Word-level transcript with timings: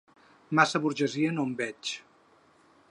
Massa 0.59 0.81
burgesia 0.85 1.35
no 1.37 1.47
en 1.49 1.55
veig. 1.61 1.95